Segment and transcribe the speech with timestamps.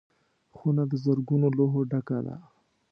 [0.55, 2.35] خونه د زرګونو لوحو ډکه ده.